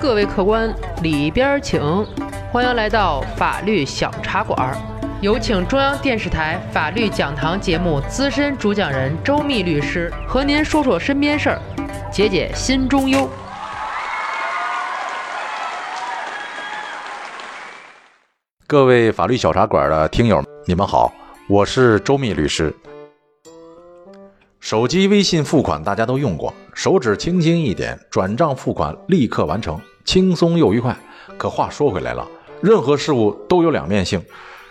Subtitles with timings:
[0.00, 1.80] 各位客官里边请，
[2.52, 4.76] 欢迎来到法律小茶馆。
[5.20, 11.58] 有请中央电视台法律讲堂节目资深主讲人周密律师和您说说身边事儿，
[12.12, 13.28] 解解心中忧。
[18.68, 21.12] 各位法律小茶馆的听友，你们好，
[21.48, 22.72] 我是周密律师。
[24.68, 30.94] 手机微信付款大家都用过，手指轻轻一点，转账付款立刻完成，轻松又愉快。
[31.38, 32.28] 可话说回来了，
[32.60, 34.22] 任何事物都有两面性，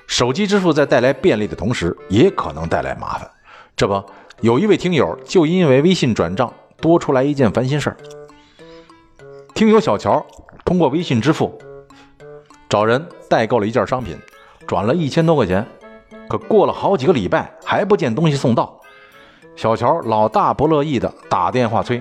[0.05, 3.27] 手机支付在带来便利的同时，也可能带来麻烦。
[3.75, 4.03] 这不，
[4.41, 7.97] 有一位听友就因为微信转账多出来一件烦心事儿。
[9.55, 10.23] 听友小乔
[10.63, 11.59] 通过微信支付
[12.69, 14.15] 找人代购了一件商品，
[14.67, 15.65] 转了一千多块钱，
[16.29, 18.79] 可过了好几个礼拜还不见东西送到。
[19.57, 21.99] 小乔老大不乐意的打电话催，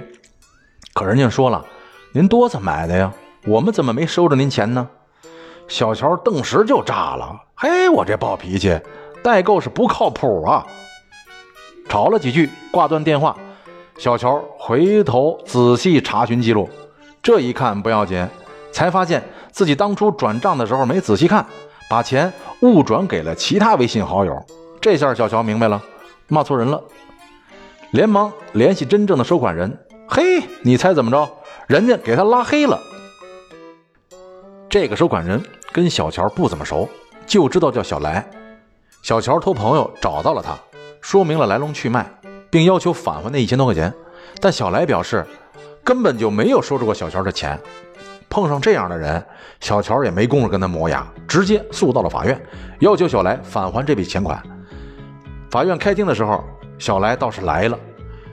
[0.92, 1.64] 可人家说了
[2.12, 3.10] ：“您多次买的呀，
[3.46, 4.86] 我们怎么没收着您钱呢？”
[5.66, 8.78] 小乔顿时就炸了：“嘿，我这暴脾气，
[9.22, 10.66] 代购是不靠谱啊！”
[11.88, 13.34] 吵了几句，挂断电话。
[13.96, 16.68] 小乔回头仔细查询记录，
[17.22, 18.28] 这一看不要紧，
[18.70, 21.46] 才发现自己当初转账的时候没仔细看，
[21.88, 24.44] 把钱误转给了其他微信好友。
[24.78, 25.82] 这下小乔明白了，
[26.28, 26.82] 骂错人了。
[27.92, 31.28] 连忙联系真正的收款人，嘿，你猜怎么着？
[31.66, 32.80] 人家给他拉黑了。
[34.68, 35.42] 这个收款人
[35.72, 36.88] 跟小乔不怎么熟，
[37.26, 38.28] 就知道叫小来。
[39.02, 40.58] 小乔托朋友找到了他，
[41.00, 42.04] 说明了来龙去脉，
[42.50, 43.92] 并要求返还那一千多块钱。
[44.40, 45.24] 但小来表示
[45.84, 47.58] 根本就没有收着过小乔的钱。
[48.28, 49.24] 碰上这样的人，
[49.60, 52.38] 小乔也没工夫跟他磨牙，直接诉到了法院，
[52.80, 54.42] 要求小来返还这笔钱款。
[55.56, 56.44] 法院开庭的时候。
[56.78, 57.78] 小来倒是来了，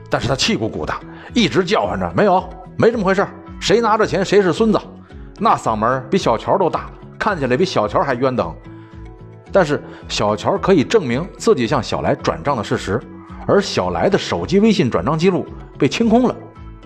[0.09, 0.93] 但是他气鼓鼓的，
[1.33, 2.43] 一直叫唤着：“没有，
[2.75, 3.25] 没这么回事，
[3.61, 4.77] 谁拿着钱谁是孙子。”
[5.39, 8.53] 那嗓门比小乔都大，看起来比小乔还冤等。
[9.53, 12.99] 但是小乔可以证明自己向小来转账的事实，
[13.48, 15.45] 而小来的手机微信转账记录
[15.80, 16.36] 被清空了，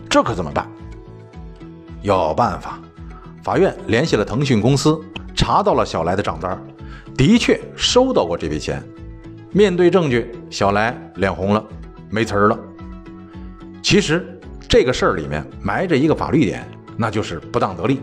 [0.07, 0.67] 这可怎么办？
[2.03, 2.78] 有办法，
[3.44, 5.01] 法院联系了腾讯公司，
[5.35, 6.63] 查到了小来的账单，
[7.17, 8.79] 的确收到过这笔钱。
[9.52, 11.63] 面对证据，小来脸红了，
[12.09, 12.59] 没词儿了。
[13.81, 18.02] 其实这个事儿里面埋着一个法律点，那就是不当得利。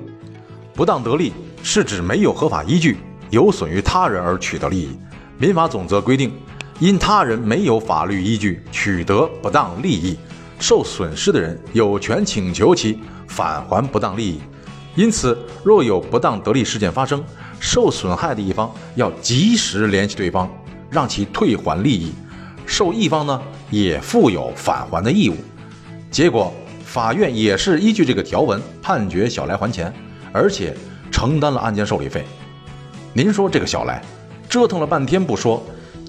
[0.73, 2.97] 不当得利是指没有合法依据，
[3.31, 4.99] 有损于他人而取得利益。
[5.39, 6.33] 民法总则规定，
[6.81, 10.17] 因他人没有法律依据取得不当利益，
[10.59, 14.41] 受损失的人有权请求其返还不当利益。
[14.97, 17.23] 因此，若有不当得利事件发生，
[17.61, 20.51] 受损害的一方要及时联系对方。
[20.95, 22.13] 让其退还利益，
[22.65, 25.35] 受益方呢也负有返还的义务。
[26.11, 29.93] 结果法院也是依据这个条文判决小来还钱，
[30.33, 30.73] 而且
[31.11, 32.25] 承担了案件受理费。
[33.13, 34.01] 您说这个小来
[34.49, 35.61] 折腾了半天不说，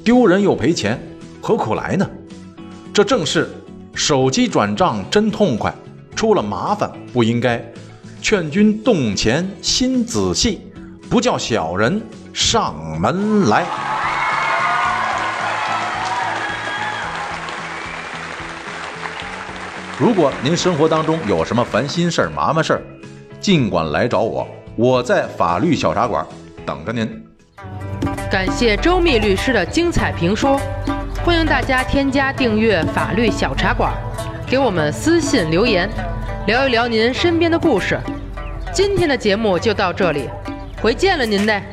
[0.03, 1.01] 丢人又赔钱，
[1.41, 2.07] 何苦来呢？
[2.93, 3.49] 这正是
[3.95, 5.73] 手机转账真痛快，
[6.15, 7.63] 出了麻烦不应该。
[8.21, 10.61] 劝君动钱心仔细，
[11.09, 12.01] 不叫小人
[12.33, 13.94] 上门来。
[19.97, 22.81] 如果您生活当中有什么烦心事儿、麻烦事儿，
[23.39, 24.45] 尽管来找我，
[24.75, 26.25] 我在法律小茶馆
[26.65, 27.23] 等着您。
[28.29, 30.59] 感谢周密律师的精彩评说，
[31.23, 33.93] 欢迎大家添加订阅法律小茶馆，
[34.45, 35.89] 给我们私信留言，
[36.45, 37.97] 聊一聊您身边的故事。
[38.73, 40.29] 今天的节目就到这里，
[40.81, 41.63] 回见了您嘞。